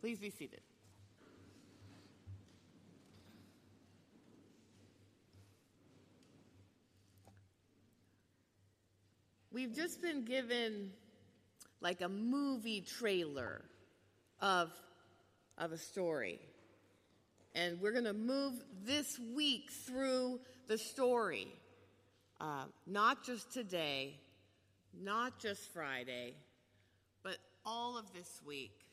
Please 0.00 0.18
be 0.18 0.30
seated. 0.30 0.60
We've 9.52 9.74
just 9.74 10.00
been 10.00 10.24
given 10.24 10.90
like 11.82 12.00
a 12.00 12.08
movie 12.08 12.80
trailer 12.80 13.62
of, 14.40 14.70
of 15.58 15.72
a 15.72 15.78
story. 15.78 16.40
And 17.54 17.80
we're 17.80 17.92
going 17.92 18.04
to 18.04 18.14
move 18.14 18.54
this 18.84 19.18
week 19.34 19.70
through 19.86 20.40
the 20.66 20.78
story. 20.78 21.48
Uh, 22.40 22.64
not 22.86 23.22
just 23.22 23.52
today, 23.52 24.14
not 24.98 25.38
just 25.38 25.72
Friday, 25.72 26.34
but 27.22 27.36
all 27.66 27.98
of 27.98 28.10
this 28.14 28.40
week. 28.46 28.89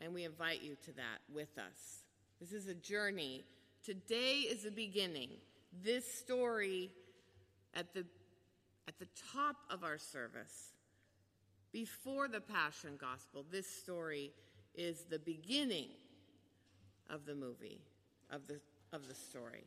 And 0.00 0.12
we 0.12 0.24
invite 0.24 0.62
you 0.62 0.76
to 0.84 0.92
that 0.92 1.20
with 1.32 1.56
us. 1.58 2.02
This 2.40 2.52
is 2.52 2.68
a 2.68 2.74
journey. 2.74 3.44
Today 3.84 4.40
is 4.40 4.64
the 4.64 4.70
beginning. 4.70 5.30
This 5.82 6.10
story 6.12 6.90
at 7.74 7.94
the, 7.94 8.04
at 8.88 8.98
the 8.98 9.08
top 9.32 9.56
of 9.70 9.84
our 9.84 9.98
service, 9.98 10.72
before 11.72 12.28
the 12.28 12.40
Passion 12.40 12.98
Gospel, 12.98 13.44
this 13.50 13.66
story 13.68 14.32
is 14.74 15.04
the 15.10 15.18
beginning 15.18 15.88
of 17.10 17.26
the 17.26 17.34
movie, 17.34 17.80
of 18.30 18.46
the, 18.46 18.60
of 18.92 19.08
the 19.08 19.14
story. 19.14 19.64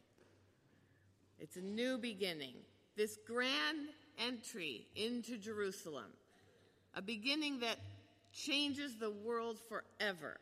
It's 1.40 1.56
a 1.56 1.62
new 1.62 1.98
beginning. 1.98 2.56
This 2.96 3.18
grand 3.26 3.90
entry 4.18 4.88
into 4.96 5.38
Jerusalem, 5.38 6.12
a 6.94 7.02
beginning 7.02 7.60
that 7.62 7.78
changes 8.34 8.98
the 8.98 9.12
world 9.12 9.58
forever. 9.68 10.38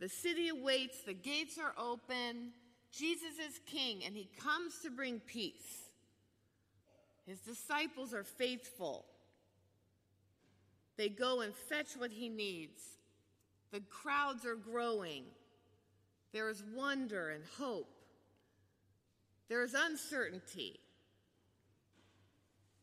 The 0.00 0.08
city 0.08 0.48
awaits, 0.48 1.02
the 1.02 1.14
gates 1.14 1.58
are 1.58 1.74
open. 1.76 2.52
Jesus 2.92 3.38
is 3.38 3.60
king, 3.66 4.04
and 4.04 4.14
he 4.14 4.28
comes 4.40 4.78
to 4.82 4.90
bring 4.90 5.20
peace. 5.20 5.88
His 7.26 7.40
disciples 7.40 8.14
are 8.14 8.24
faithful. 8.24 9.04
They 10.96 11.08
go 11.08 11.42
and 11.42 11.54
fetch 11.54 11.96
what 11.96 12.10
he 12.10 12.28
needs. 12.28 12.80
The 13.70 13.80
crowds 13.80 14.46
are 14.46 14.56
growing. 14.56 15.24
There 16.32 16.48
is 16.48 16.62
wonder 16.74 17.30
and 17.30 17.44
hope. 17.58 17.88
There 19.48 19.62
is 19.62 19.74
uncertainty. 19.74 20.80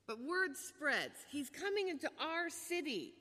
But 0.08 0.20
word 0.20 0.56
spreads. 0.56 1.26
He's 1.32 1.50
coming 1.50 1.88
into 1.88 2.10
our 2.20 2.50
city. 2.50 3.14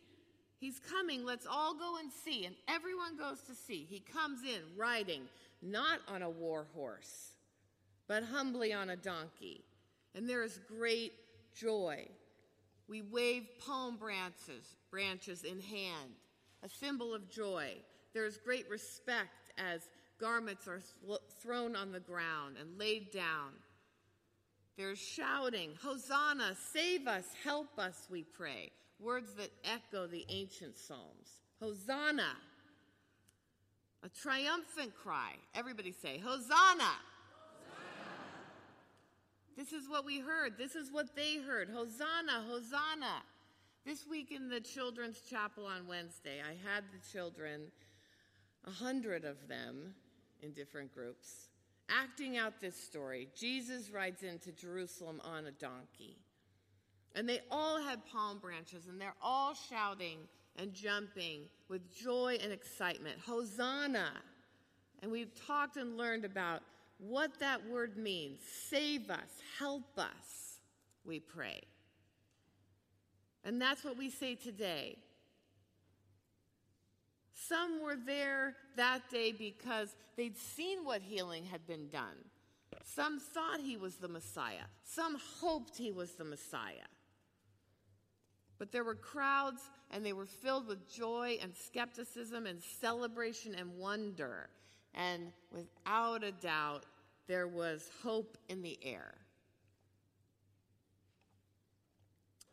He's 0.58 0.78
coming. 0.78 1.24
Let's 1.24 1.46
all 1.46 1.74
go 1.74 1.96
and 1.98 2.10
see. 2.12 2.44
And 2.44 2.54
everyone 2.68 3.16
goes 3.16 3.40
to 3.42 3.54
see. 3.54 3.86
He 3.88 4.00
comes 4.00 4.42
in 4.42 4.60
riding, 4.76 5.22
not 5.62 6.00
on 6.08 6.22
a 6.22 6.30
war 6.30 6.66
horse, 6.74 7.32
but 8.06 8.22
humbly 8.22 8.72
on 8.72 8.90
a 8.90 8.96
donkey. 8.96 9.64
And 10.14 10.28
there 10.28 10.42
is 10.42 10.60
great 10.68 11.12
joy. 11.54 12.06
We 12.88 13.02
wave 13.02 13.46
palm 13.64 13.96
branches, 13.96 14.76
branches 14.90 15.44
in 15.44 15.60
hand, 15.60 16.12
a 16.62 16.68
symbol 16.68 17.14
of 17.14 17.30
joy. 17.30 17.72
There 18.12 18.26
is 18.26 18.36
great 18.36 18.68
respect 18.68 19.52
as 19.58 19.88
garments 20.20 20.68
are 20.68 20.80
thrown 21.40 21.74
on 21.76 21.92
the 21.92 22.00
ground 22.00 22.56
and 22.60 22.78
laid 22.78 23.10
down. 23.10 23.52
There's 24.76 24.98
shouting, 24.98 25.70
Hosanna, 25.80 26.56
save 26.72 27.06
us, 27.06 27.24
help 27.44 27.78
us, 27.78 28.08
we 28.10 28.24
pray. 28.24 28.70
Words 28.98 29.34
that 29.34 29.50
echo 29.64 30.06
the 30.06 30.24
ancient 30.28 30.76
Psalms. 30.76 31.42
Hosanna, 31.60 32.36
a 34.02 34.08
triumphant 34.08 34.92
cry. 34.96 35.32
Everybody 35.54 35.92
say, 35.92 36.18
Hosanna. 36.18 36.92
This 39.56 39.72
is 39.72 39.88
what 39.88 40.04
we 40.04 40.18
heard. 40.18 40.58
This 40.58 40.74
is 40.74 40.90
what 40.90 41.14
they 41.14 41.36
heard. 41.36 41.68
Hosanna, 41.68 42.44
Hosanna. 42.48 43.22
This 43.86 44.04
week 44.06 44.32
in 44.32 44.48
the 44.48 44.60
Children's 44.60 45.20
Chapel 45.20 45.66
on 45.66 45.86
Wednesday, 45.86 46.40
I 46.40 46.56
had 46.68 46.84
the 46.92 47.12
children, 47.12 47.70
a 48.66 48.70
hundred 48.70 49.24
of 49.24 49.46
them 49.46 49.94
in 50.42 50.52
different 50.52 50.92
groups, 50.92 51.48
acting 51.88 52.36
out 52.36 52.60
this 52.60 52.76
story. 52.76 53.28
Jesus 53.38 53.90
rides 53.90 54.22
into 54.22 54.52
Jerusalem 54.52 55.20
on 55.24 55.46
a 55.46 55.52
donkey. 55.52 56.18
And 57.14 57.28
they 57.28 57.40
all 57.50 57.80
had 57.80 58.04
palm 58.06 58.38
branches, 58.38 58.86
and 58.88 59.00
they're 59.00 59.14
all 59.22 59.54
shouting 59.54 60.18
and 60.56 60.72
jumping 60.72 61.42
with 61.68 61.94
joy 61.94 62.38
and 62.42 62.52
excitement. 62.52 63.18
Hosanna! 63.24 64.10
And 65.02 65.12
we've 65.12 65.34
talked 65.46 65.76
and 65.76 65.96
learned 65.96 66.24
about 66.24 66.62
what 66.98 67.38
that 67.40 67.68
word 67.68 67.96
means. 67.96 68.40
Save 68.68 69.10
us, 69.10 69.42
help 69.58 69.98
us, 69.98 70.58
we 71.04 71.20
pray. 71.20 71.60
And 73.44 73.60
that's 73.60 73.84
what 73.84 73.98
we 73.98 74.10
say 74.10 74.34
today. 74.34 74.96
Some 77.48 77.82
were 77.82 77.96
there 77.96 78.54
that 78.76 79.10
day 79.10 79.32
because 79.32 79.94
they'd 80.16 80.36
seen 80.36 80.84
what 80.84 81.02
healing 81.02 81.44
had 81.44 81.66
been 81.66 81.88
done. 81.88 82.16
Some 82.84 83.20
thought 83.20 83.60
he 83.60 83.76
was 83.76 83.96
the 83.96 84.08
Messiah. 84.08 84.66
Some 84.84 85.16
hoped 85.40 85.76
he 85.76 85.90
was 85.90 86.12
the 86.12 86.24
Messiah. 86.24 86.88
But 88.58 88.72
there 88.72 88.84
were 88.84 88.94
crowds, 88.94 89.62
and 89.90 90.04
they 90.04 90.12
were 90.12 90.26
filled 90.26 90.66
with 90.66 90.88
joy 90.88 91.38
and 91.42 91.52
skepticism 91.54 92.46
and 92.46 92.62
celebration 92.62 93.54
and 93.54 93.76
wonder. 93.76 94.48
And 94.94 95.32
without 95.50 96.22
a 96.22 96.32
doubt, 96.32 96.84
there 97.26 97.48
was 97.48 97.90
hope 98.02 98.38
in 98.48 98.62
the 98.62 98.78
air. 98.82 99.14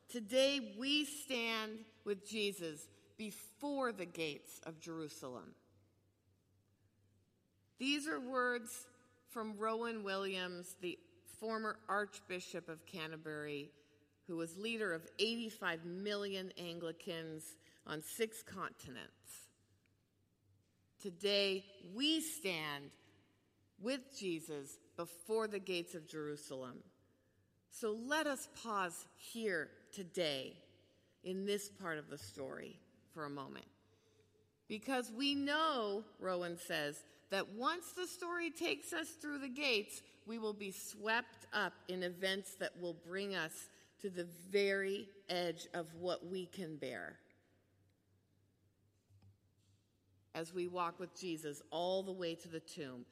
Today, 0.10 0.76
we 0.78 1.06
stand 1.06 1.80
with 2.04 2.28
Jesus 2.28 2.88
before 3.22 3.92
the 3.92 4.04
gates 4.04 4.60
of 4.66 4.80
Jerusalem. 4.80 5.54
These 7.78 8.08
are 8.08 8.20
words 8.20 8.88
from 9.30 9.60
Rowan 9.60 10.04
Williams, 10.04 10.76
the 10.82 10.98
former 11.40 11.78
Archbishop 11.88 12.68
of 12.68 12.84
Canterbury, 12.88 13.70
who 14.26 14.38
was 14.38 14.58
leader 14.58 14.92
of 14.92 15.06
85 15.20 15.86
million 15.86 16.52
Anglicans 16.58 17.44
on 17.86 18.02
six 18.02 18.42
continents. 18.42 19.12
Today, 21.00 21.64
we 21.94 22.22
stand 22.22 22.86
with 23.80 24.02
Jesus 24.18 24.80
before 24.98 25.48
the 25.48 25.60
gates 25.60 25.94
of 25.94 26.08
Jerusalem. 26.08 26.80
So 27.70 27.96
let 28.04 28.26
us 28.26 28.50
pause 28.64 29.06
here 29.16 29.70
today 29.94 30.56
in 31.24 31.46
this 31.46 31.70
part 31.70 32.00
of 32.00 32.10
the 32.10 32.18
story 32.18 32.80
for 33.14 33.26
a 33.26 33.30
moment. 33.30 33.66
Because 34.68 35.12
we 35.12 35.36
know, 35.36 36.04
Rowan 36.20 36.58
says, 36.58 37.04
that 37.30 37.50
once 37.54 37.92
the 37.94 38.08
story 38.08 38.50
takes 38.50 38.94
us 38.94 39.10
through 39.10 39.40
the 39.40 39.50
gates, 39.50 40.02
we 40.26 40.38
will 40.38 40.54
be 40.54 40.72
swept 40.72 41.48
up 41.54 41.74
in 41.88 42.04
events 42.04 42.56
that 42.60 42.80
will 42.80 42.96
bring 43.08 43.36
us 43.36 43.70
to 44.02 44.10
the 44.10 44.28
very 44.50 45.08
edge 45.30 45.68
of 45.74 45.88
what 46.00 46.28
we 46.28 46.46
can 46.46 46.76
bear. 46.76 47.16
As 50.34 50.54
we 50.54 50.68
walk 50.68 51.00
with 51.00 51.20
Jesus 51.20 51.62
all 51.72 52.04
the 52.04 52.12
way 52.12 52.36
to 52.36 52.48
the 52.48 52.60
tomb, 52.60 53.06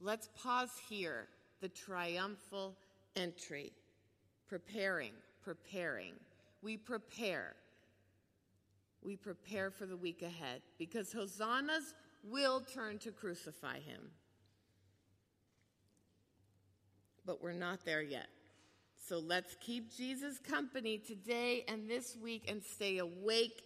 let's 0.00 0.28
pause 0.40 0.72
here 0.88 1.28
the 1.60 1.68
triumphal 1.68 2.76
entry. 3.16 3.72
Preparing, 4.48 5.12
preparing. 5.42 6.12
We 6.62 6.76
prepare 6.76 7.54
we 9.04 9.16
prepare 9.16 9.70
for 9.70 9.86
the 9.86 9.96
week 9.96 10.22
ahead 10.22 10.62
because 10.78 11.12
hosannas 11.12 11.94
will 12.24 12.60
turn 12.60 12.98
to 12.98 13.12
crucify 13.12 13.78
him. 13.80 14.10
But 17.26 17.42
we're 17.42 17.52
not 17.52 17.84
there 17.84 18.02
yet. 18.02 18.28
So 18.96 19.18
let's 19.18 19.56
keep 19.60 19.94
Jesus 19.94 20.38
company 20.38 20.98
today 20.98 21.64
and 21.68 21.88
this 21.88 22.16
week 22.16 22.44
and 22.48 22.62
stay 22.62 22.98
awake 22.98 23.62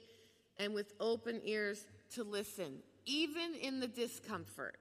and 0.59 0.75
with 0.75 0.93
open 0.99 1.41
ears 1.45 1.85
to 2.15 2.25
listen, 2.25 2.81
even 3.07 3.55
in 3.55 3.79
the 3.79 3.87
discomfort. 3.87 4.79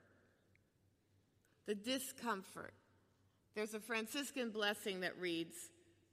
The 1.68 1.76
discomfort. 1.76 2.74
There's 3.54 3.76
a 3.76 3.80
Franciscan 3.80 4.50
blessing 4.50 5.02
that 5.02 5.20
reads, 5.20 5.56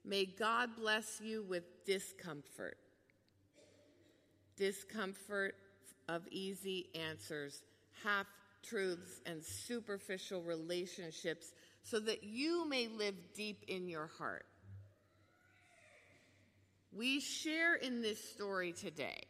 May 0.03 0.25
God 0.25 0.75
bless 0.75 1.19
you 1.21 1.43
with 1.43 1.63
discomfort 1.85 2.77
discomfort 4.57 5.55
of 6.07 6.27
easy 6.29 6.87
answers, 6.95 7.61
half 8.03 8.27
truths, 8.63 9.21
and 9.25 9.43
superficial 9.43 10.41
relationships 10.41 11.51
so 11.83 11.99
that 11.99 12.23
you 12.23 12.67
may 12.67 12.87
live 12.87 13.15
deep 13.35 13.63
in 13.67 13.87
your 13.87 14.09
heart. 14.17 14.45
We 16.91 17.19
share 17.19 17.75
in 17.75 18.01
this 18.01 18.23
story 18.31 18.71
today 18.71 19.23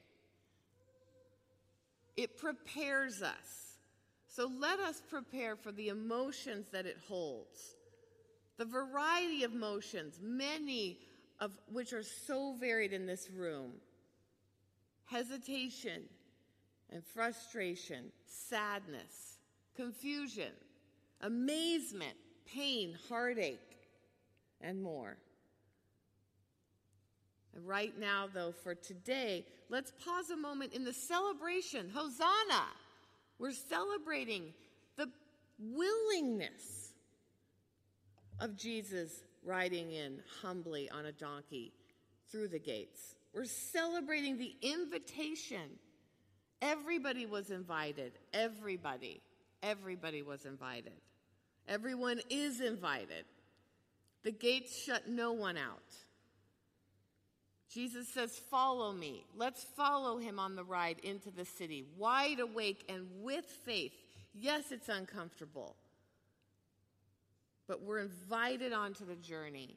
it 2.15 2.37
prepares 2.37 3.21
us. 3.21 3.77
So 4.27 4.49
let 4.59 4.79
us 4.79 5.01
prepare 5.09 5.55
for 5.55 5.71
the 5.71 5.89
emotions 5.89 6.67
that 6.71 6.85
it 6.85 6.97
holds. 7.07 7.75
The 8.57 8.65
variety 8.65 9.43
of 9.43 9.53
emotions, 9.53 10.19
many 10.21 10.97
of 11.39 11.51
which 11.71 11.93
are 11.93 12.03
so 12.03 12.55
varied 12.59 12.93
in 12.93 13.05
this 13.05 13.29
room 13.29 13.73
hesitation 15.05 16.03
and 16.91 17.03
frustration, 17.03 18.11
sadness, 18.25 19.37
confusion, 19.75 20.51
amazement, 21.21 22.15
pain, 22.45 22.95
heartache, 23.09 23.59
and 24.61 24.81
more. 24.81 25.17
And 27.55 27.65
right 27.65 27.97
now, 27.99 28.27
though, 28.31 28.51
for 28.51 28.75
today, 28.75 29.45
let's 29.69 29.91
pause 30.03 30.29
a 30.29 30.37
moment 30.37 30.73
in 30.73 30.83
the 30.83 30.93
celebration. 30.93 31.89
Hosanna! 31.93 32.65
We're 33.39 33.51
celebrating 33.51 34.53
the 34.97 35.09
willingness 35.59 36.93
of 38.39 38.57
Jesus 38.57 39.23
riding 39.43 39.91
in 39.91 40.19
humbly 40.41 40.89
on 40.89 41.05
a 41.05 41.11
donkey 41.11 41.73
through 42.31 42.49
the 42.49 42.59
gates. 42.59 43.15
We're 43.35 43.43
celebrating 43.43 44.37
the 44.37 44.55
invitation. 44.61 45.77
Everybody 46.61 47.25
was 47.25 47.51
invited. 47.51 48.13
Everybody. 48.33 49.21
Everybody 49.61 50.21
was 50.21 50.45
invited. 50.45 50.93
Everyone 51.67 52.21
is 52.29 52.61
invited. 52.61 53.25
The 54.23 54.31
gates 54.31 54.81
shut 54.81 55.09
no 55.09 55.33
one 55.33 55.57
out. 55.57 55.83
Jesus 57.69 58.07
says, 58.07 58.39
Follow 58.49 58.93
me. 58.93 59.25
Let's 59.35 59.63
follow 59.63 60.17
him 60.17 60.39
on 60.39 60.55
the 60.55 60.63
ride 60.63 60.99
into 61.03 61.29
the 61.29 61.43
city, 61.43 61.83
wide 61.97 62.39
awake 62.39 62.85
and 62.87 63.05
with 63.21 63.45
faith. 63.45 63.91
Yes, 64.33 64.71
it's 64.71 64.87
uncomfortable, 64.87 65.75
but 67.67 67.81
we're 67.81 67.99
invited 67.99 68.71
onto 68.71 69.05
the 69.05 69.15
journey 69.15 69.75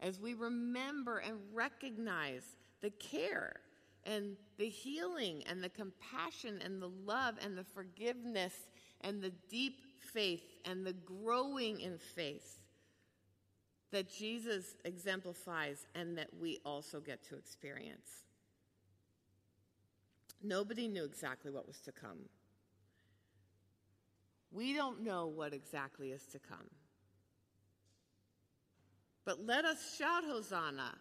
as 0.00 0.20
we 0.20 0.34
remember 0.34 1.18
and 1.18 1.38
recognize 1.54 2.42
the 2.80 2.90
care 2.90 3.60
and 4.04 4.36
the 4.56 4.68
healing 4.68 5.42
and 5.46 5.62
the 5.62 5.68
compassion 5.68 6.60
and 6.64 6.80
the 6.80 6.90
love 7.04 7.34
and 7.42 7.56
the 7.56 7.64
forgiveness 7.64 8.54
and 9.02 9.22
the 9.22 9.32
deep 9.50 9.76
faith 10.12 10.44
and 10.64 10.86
the 10.86 10.92
growing 10.92 11.80
in 11.80 11.98
faith 11.98 12.58
that 13.90 14.10
Jesus 14.10 14.76
exemplifies 14.84 15.86
and 15.94 16.16
that 16.18 16.28
we 16.38 16.58
also 16.64 17.00
get 17.00 17.22
to 17.28 17.36
experience. 17.36 18.24
Nobody 20.42 20.88
knew 20.88 21.04
exactly 21.04 21.50
what 21.50 21.66
was 21.66 21.80
to 21.80 21.92
come. 21.92 22.18
We 24.50 24.72
don't 24.72 25.02
know 25.02 25.26
what 25.26 25.52
exactly 25.52 26.10
is 26.10 26.22
to 26.32 26.38
come. 26.38 26.70
But 29.24 29.44
let 29.44 29.64
us 29.64 29.96
shout 29.96 30.24
Hosanna. 30.24 30.94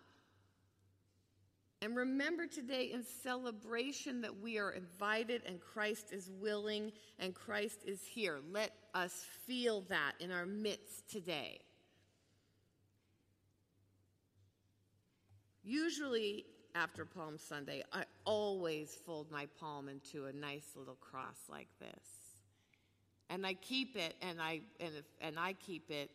And 1.82 1.96
remember 1.96 2.48
today 2.48 2.92
in 2.92 3.04
celebration 3.04 4.22
that 4.22 4.40
we 4.42 4.58
are 4.58 4.72
invited 4.72 5.44
and 5.46 5.62
Christ 5.62 6.08
is 6.12 6.32
willing 6.40 6.92
and 7.20 7.36
Christ 7.36 7.80
is 7.86 8.02
here. 8.04 8.40
Let 8.52 8.72
us 8.96 9.26
feel 9.46 9.82
that 9.90 10.14
in 10.20 10.32
our 10.32 10.48
midst 10.48 11.10
today. 11.12 11.60
Usually 15.64 16.46
after 16.74 17.06
Palm 17.06 17.38
Sunday, 17.38 17.84
I 17.94 18.06
always 18.26 18.98
fold 19.06 19.30
my 19.32 19.48
palm 19.60 19.88
into 19.88 20.26
a 20.26 20.34
nice 20.34 20.66
little 20.76 20.96
cross 20.96 21.38
like 21.50 21.68
this. 21.80 21.90
And 23.30 23.46
I 23.46 23.54
keep 23.54 23.96
it 23.96 24.16
and 24.22 24.42
I 24.42 24.62
and, 24.80 24.96
if, 24.98 25.06
and 25.22 25.38
I 25.38 25.54
keep 25.54 25.92
it 25.92 26.10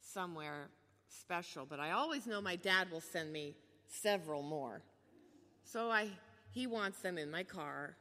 somewhere 0.00 0.68
special, 1.08 1.64
but 1.64 1.80
I 1.80 1.92
always 1.92 2.26
know 2.26 2.40
my 2.40 2.56
dad 2.56 2.90
will 2.90 3.00
send 3.00 3.32
me 3.32 3.54
several 3.88 4.42
more. 4.42 4.82
So 5.64 5.90
I 5.90 6.08
he 6.50 6.66
wants 6.66 7.00
them 7.00 7.18
in 7.18 7.30
my 7.30 7.42
car 7.42 7.96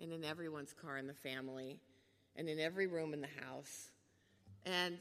and 0.00 0.12
in 0.12 0.24
everyone's 0.24 0.72
car 0.72 0.98
in 0.98 1.06
the 1.06 1.14
family 1.14 1.78
and 2.36 2.48
in 2.48 2.58
every 2.58 2.86
room 2.86 3.14
in 3.14 3.20
the 3.20 3.44
house. 3.46 3.90
And 4.64 4.98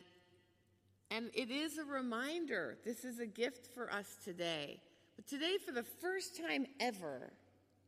and 1.09 1.29
it 1.33 1.51
is 1.51 1.77
a 1.77 1.83
reminder. 1.83 2.77
This 2.85 3.03
is 3.03 3.19
a 3.19 3.25
gift 3.25 3.67
for 3.73 3.91
us 3.91 4.17
today 4.23 4.79
but 5.21 5.27
today, 5.27 5.57
for 5.63 5.71
the 5.71 5.83
first 5.83 6.35
time 6.35 6.65
ever, 6.79 7.31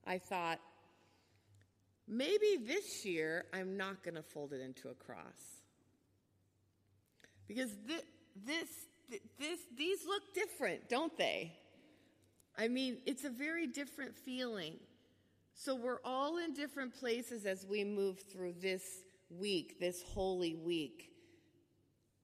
I 0.05 0.19
thought, 0.19 0.59
maybe 2.07 2.57
this 2.63 3.05
year 3.05 3.45
I'm 3.51 3.75
not 3.75 4.03
going 4.03 4.13
to 4.13 4.21
fold 4.21 4.53
it 4.53 4.61
into 4.61 4.89
a 4.89 4.93
cross. 4.93 5.61
Because 7.47 7.71
this, 7.87 8.03
this, 8.45 8.69
this, 9.39 9.59
these 9.75 10.05
look 10.05 10.33
different, 10.35 10.89
don't 10.89 11.17
they? 11.17 11.53
I 12.57 12.67
mean, 12.67 12.97
it's 13.05 13.23
a 13.23 13.29
very 13.29 13.67
different 13.67 14.15
feeling. 14.15 14.75
So 15.55 15.75
we're 15.75 16.01
all 16.03 16.37
in 16.37 16.53
different 16.53 16.93
places 16.93 17.45
as 17.45 17.65
we 17.65 17.83
move 17.83 18.19
through 18.19 18.55
this 18.61 18.83
week, 19.29 19.79
this 19.79 20.03
holy 20.13 20.55
week, 20.55 21.09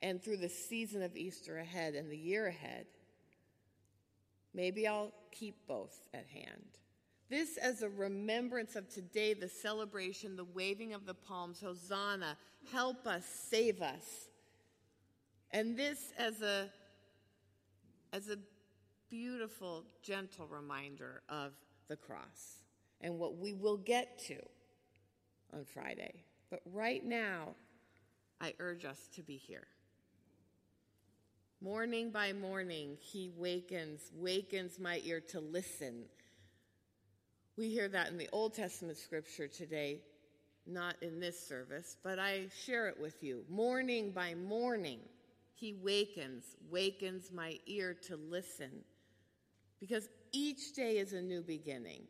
and 0.02 0.22
through 0.22 0.38
the 0.38 0.50
season 0.50 1.02
of 1.02 1.16
Easter 1.16 1.58
ahead 1.58 1.96
and 1.96 2.12
the 2.12 2.18
year 2.18 2.48
ahead. 2.48 2.86
Maybe 4.54 4.88
I'll 4.88 5.14
keep 5.32 5.68
both 5.68 6.08
at 6.14 6.26
hand. 6.28 6.64
This 7.30 7.58
as 7.58 7.84
a 7.84 7.90
remembrance 7.90 8.76
of 8.76 8.90
today, 8.90 9.36
the 9.36 9.48
celebration, 9.48 10.36
the 10.36 10.46
waving 10.46 10.94
of 10.94 11.06
the 11.06 11.14
palms, 11.14 11.62
Hosanna, 11.62 12.36
help 12.72 13.06
us, 13.06 13.26
save 13.26 13.82
us. 13.82 14.28
And 15.52 15.78
this 15.78 16.12
as 16.18 16.42
a, 16.42 16.70
as 18.12 18.30
a 18.30 18.38
beautiful, 19.10 19.86
gentle 20.04 20.48
reminder 20.48 21.22
of 21.30 21.54
the 21.88 21.96
cross 21.96 22.64
and 23.02 23.18
what 23.18 23.38
we 23.38 23.54
will 23.54 23.78
get 23.78 24.20
to 24.20 24.38
on 25.54 25.66
Friday. 25.66 26.24
But 26.50 26.62
right 26.66 27.04
now, 27.04 27.50
I 28.42 28.54
urge 28.60 28.86
us 28.86 29.10
to 29.16 29.24
be 29.24 29.38
here. 29.38 29.68
Morning 31.62 32.10
by 32.10 32.32
morning, 32.32 32.98
he 33.02 33.32
wakens, 33.36 34.12
wakens 34.16 34.80
my 34.80 35.02
ear 35.04 35.20
to 35.30 35.42
listen. 35.42 36.06
We 37.58 37.70
hear 37.70 37.90
that 37.90 38.08
in 38.08 38.18
the 38.18 38.30
Old 38.32 38.54
Testament 38.54 38.98
scripture 38.98 39.48
today, 39.48 40.00
not 40.66 40.96
in 41.02 41.20
this 41.20 41.38
service, 41.38 41.98
but 42.02 42.18
I 42.18 42.48
share 42.66 42.88
it 42.88 42.98
with 42.98 43.22
you. 43.22 43.44
Morning 43.50 44.12
by 44.12 44.36
morning, 44.36 45.00
he 45.54 45.74
wakens, 45.74 46.56
wakens 46.72 47.32
my 47.34 47.60
ear 47.66 47.94
to 48.08 48.16
listen. 48.16 48.72
Because 49.80 50.10
each 50.32 50.74
day 50.74 50.98
is 50.98 51.14
a 51.14 51.22
new 51.22 51.42
beginning. 51.42 52.04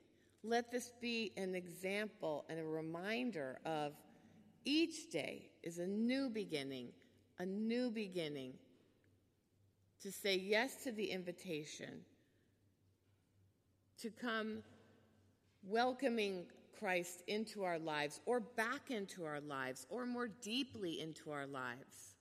Let 0.43 0.71
this 0.71 0.91
be 1.01 1.33
an 1.37 1.55
example 1.55 2.45
and 2.49 2.59
a 2.59 2.63
reminder 2.63 3.59
of 3.65 3.93
each 4.65 5.11
day 5.11 5.49
is 5.63 5.79
a 5.79 5.87
new 5.87 6.29
beginning, 6.29 6.89
a 7.39 7.45
new 7.45 7.91
beginning 7.91 8.53
to 10.01 10.11
say 10.11 10.37
yes 10.37 10.83
to 10.83 10.91
the 10.91 11.05
invitation, 11.05 12.01
to 14.01 14.09
come 14.09 14.63
welcoming 15.63 16.45
Christ 16.79 17.23
into 17.27 17.63
our 17.63 17.77
lives 17.77 18.21
or 18.25 18.39
back 18.39 18.89
into 18.89 19.25
our 19.25 19.41
lives 19.41 19.85
or 19.89 20.05
more 20.05 20.29
deeply 20.41 21.01
into 21.01 21.31
our 21.31 21.45
lives. 21.45 22.15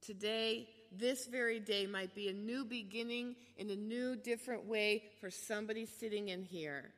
Today, 0.00 0.68
this 0.92 1.26
very 1.26 1.60
day 1.60 1.86
might 1.86 2.14
be 2.14 2.28
a 2.28 2.32
new 2.32 2.64
beginning 2.64 3.36
in 3.56 3.70
a 3.70 3.76
new, 3.76 4.16
different 4.16 4.66
way 4.66 5.04
for 5.20 5.30
somebody 5.30 5.86
sitting 5.86 6.28
in 6.28 6.42
here. 6.42 6.92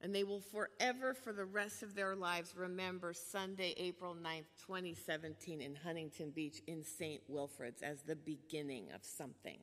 And 0.00 0.14
they 0.14 0.24
will 0.24 0.40
forever, 0.40 1.14
for 1.14 1.32
the 1.32 1.46
rest 1.46 1.82
of 1.82 1.94
their 1.94 2.14
lives, 2.14 2.54
remember 2.56 3.14
Sunday, 3.14 3.74
April 3.78 4.14
9th, 4.14 4.44
2017, 4.66 5.62
in 5.62 5.74
Huntington 5.74 6.30
Beach 6.30 6.60
in 6.66 6.82
St. 6.84 7.22
Wilfrid's 7.26 7.80
as 7.80 8.02
the 8.02 8.16
beginning 8.16 8.88
of 8.94 9.02
something. 9.02 9.58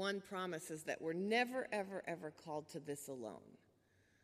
One 0.00 0.22
promise 0.22 0.70
is 0.70 0.84
that 0.84 1.02
we're 1.02 1.12
never, 1.12 1.68
ever, 1.72 2.02
ever 2.06 2.30
called 2.30 2.70
to 2.70 2.80
this 2.80 3.08
alone. 3.08 3.58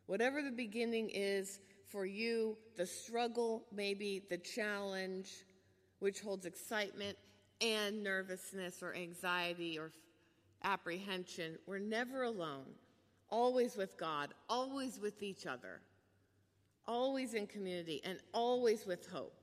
Whatever 0.07 0.41
the 0.41 0.51
beginning 0.51 1.11
is 1.13 1.61
for 1.93 2.07
you, 2.07 2.57
the 2.79 2.87
struggle, 2.87 3.63
maybe 3.71 4.23
the 4.31 4.39
challenge, 4.39 5.29
which 5.99 6.21
holds 6.21 6.47
excitement 6.47 7.19
and 7.61 8.03
nervousness 8.03 8.83
or 8.83 8.95
anxiety 8.95 9.79
or 9.79 9.93
apprehension. 10.65 11.59
We're 11.67 11.79
never 11.79 12.23
alone, 12.23 12.65
always 13.29 13.77
with 13.77 13.99
God, 13.99 14.33
always 14.49 14.99
with 14.99 15.23
each 15.23 15.45
other, 15.45 15.83
always 16.87 17.35
in 17.35 17.47
community, 17.47 18.01
and 18.03 18.19
always 18.33 18.87
with 18.87 19.07
hope. 19.11 19.37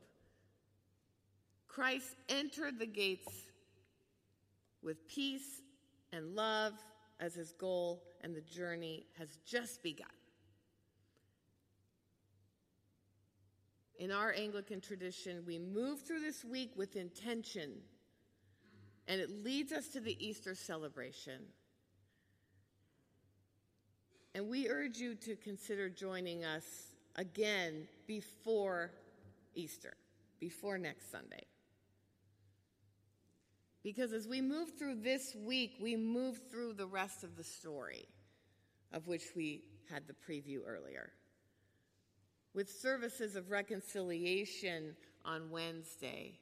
Christ 1.68 2.16
entered 2.28 2.80
the 2.80 2.88
gates 2.88 3.32
with 4.82 5.08
peace 5.08 5.62
and 6.14 6.36
love 6.36 6.74
as 7.20 7.34
his 7.34 7.52
goal, 7.54 8.04
and 8.22 8.36
the 8.36 8.42
journey 8.42 9.06
has 9.18 9.38
just 9.46 9.82
begun. 9.84 10.08
In 13.98 14.12
our 14.12 14.34
Anglican 14.34 14.82
tradition, 14.82 15.44
we 15.46 15.58
move 15.58 16.02
through 16.02 16.20
this 16.22 16.44
week 16.44 16.72
with 16.76 16.96
intention, 16.96 17.72
and 19.08 19.20
it 19.20 19.30
leads 19.30 19.72
us 19.72 19.88
to 19.90 20.00
the 20.00 20.16
Easter 20.26 20.56
celebration. 20.56 21.42
And 24.36 24.50
we 24.50 24.68
urge 24.68 24.98
you 24.98 25.16
to 25.16 25.36
consider 25.36 25.90
joining 25.90 26.44
us 26.44 26.64
again 27.16 27.88
before 28.08 28.92
Easter, 29.56 29.94
before 30.40 30.78
next 30.78 31.12
Sunday. 31.12 31.46
Because 33.84 34.14
as 34.14 34.28
we 34.28 34.42
move 34.42 34.78
through 34.80 35.02
this 35.02 35.36
week, 35.36 35.76
we 35.82 35.96
move 35.98 36.40
through 36.50 36.74
the 36.74 36.88
rest 36.88 37.24
of 37.24 37.36
the 37.36 37.44
story, 37.44 38.08
of 38.94 39.08
which 39.08 39.36
we 39.36 39.64
had 39.90 40.04
the 40.08 40.14
preview 40.14 40.60
earlier. 40.66 41.12
With 42.54 42.70
services 42.70 43.36
of 43.36 43.52
reconciliation 43.52 44.96
on 45.26 45.50
Wednesday, 45.50 46.40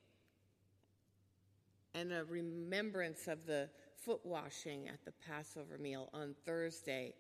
and 1.94 2.14
a 2.14 2.24
remembrance 2.26 3.28
of 3.28 3.46
the 3.46 3.70
foot 4.06 4.24
washing 4.24 4.88
at 4.88 5.04
the 5.04 5.12
Passover 5.28 5.78
meal 5.78 6.10
on 6.14 6.36
Thursday, 6.46 7.14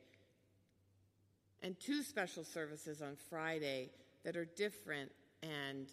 and 1.63 1.79
two 1.79 2.03
special 2.03 2.43
services 2.43 3.01
on 3.01 3.15
Friday 3.29 3.89
that 4.23 4.37
are 4.37 4.45
different 4.45 5.11
and 5.41 5.87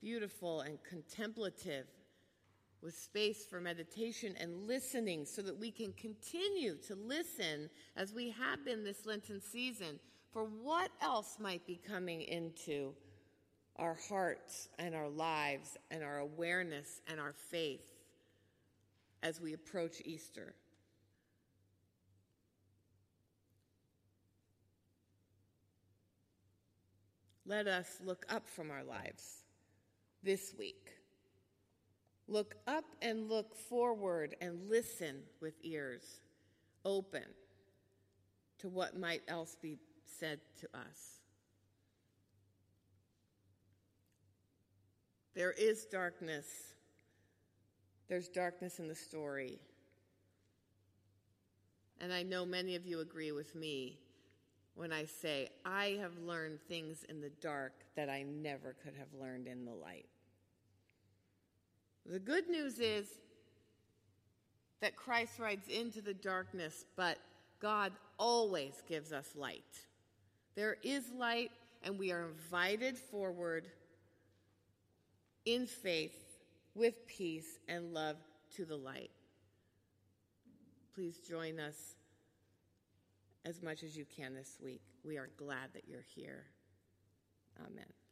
beautiful 0.00 0.60
and 0.60 0.78
contemplative 0.88 1.86
with 2.84 2.94
space 2.94 3.46
for 3.48 3.60
meditation 3.60 4.34
and 4.38 4.68
listening 4.68 5.24
so 5.24 5.40
that 5.40 5.58
we 5.58 5.70
can 5.70 5.92
continue 5.94 6.76
to 6.86 6.94
listen 6.94 7.70
as 7.96 8.12
we 8.12 8.30
have 8.30 8.62
been 8.62 8.84
this 8.84 9.06
Lenten 9.06 9.40
season 9.40 9.98
for 10.32 10.44
what 10.44 10.90
else 11.00 11.38
might 11.40 11.66
be 11.66 11.80
coming 11.88 12.20
into 12.20 12.92
our 13.76 13.96
hearts 14.08 14.68
and 14.78 14.94
our 14.94 15.08
lives 15.08 15.78
and 15.90 16.04
our 16.04 16.18
awareness 16.18 17.00
and 17.08 17.18
our 17.18 17.32
faith 17.32 17.90
as 19.22 19.40
we 19.40 19.54
approach 19.54 20.02
Easter. 20.04 20.54
Let 27.46 27.66
us 27.66 27.98
look 28.04 28.26
up 28.28 28.46
from 28.46 28.70
our 28.70 28.84
lives 28.84 29.42
this 30.22 30.54
week 30.58 30.90
Look 32.26 32.56
up 32.66 32.84
and 33.02 33.28
look 33.28 33.54
forward 33.54 34.34
and 34.40 34.68
listen 34.68 35.22
with 35.40 35.54
ears 35.62 36.20
open 36.84 37.24
to 38.58 38.68
what 38.68 38.98
might 38.98 39.22
else 39.28 39.56
be 39.60 39.78
said 40.06 40.40
to 40.60 40.68
us. 40.74 41.20
There 45.34 45.52
is 45.52 45.84
darkness. 45.84 46.46
There's 48.08 48.28
darkness 48.28 48.78
in 48.78 48.88
the 48.88 48.94
story. 48.94 49.58
And 52.00 52.12
I 52.12 52.22
know 52.22 52.46
many 52.46 52.76
of 52.76 52.86
you 52.86 53.00
agree 53.00 53.32
with 53.32 53.54
me 53.54 53.98
when 54.74 54.92
I 54.92 55.04
say, 55.04 55.48
I 55.64 55.98
have 56.00 56.16
learned 56.18 56.60
things 56.68 57.04
in 57.08 57.20
the 57.20 57.30
dark 57.40 57.72
that 57.96 58.08
I 58.08 58.22
never 58.22 58.74
could 58.82 58.94
have 58.96 59.08
learned 59.20 59.46
in 59.46 59.64
the 59.64 59.72
light. 59.72 60.06
The 62.06 62.18
good 62.18 62.48
news 62.48 62.78
is 62.78 63.06
that 64.80 64.96
Christ 64.96 65.38
rides 65.38 65.68
into 65.68 66.02
the 66.02 66.14
darkness, 66.14 66.84
but 66.96 67.18
God 67.60 67.92
always 68.18 68.82
gives 68.86 69.12
us 69.12 69.30
light. 69.34 69.64
There 70.54 70.76
is 70.82 71.04
light, 71.18 71.50
and 71.82 71.98
we 71.98 72.12
are 72.12 72.26
invited 72.26 72.98
forward 72.98 73.68
in 75.46 75.66
faith 75.66 76.16
with 76.74 77.06
peace 77.06 77.58
and 77.68 77.94
love 77.94 78.16
to 78.56 78.64
the 78.64 78.76
light. 78.76 79.10
Please 80.94 81.18
join 81.28 81.58
us 81.58 81.96
as 83.44 83.62
much 83.62 83.82
as 83.82 83.96
you 83.96 84.04
can 84.04 84.34
this 84.34 84.58
week. 84.62 84.82
We 85.04 85.16
are 85.16 85.30
glad 85.36 85.72
that 85.74 85.88
you're 85.88 86.04
here. 86.14 86.44
Amen. 87.60 88.03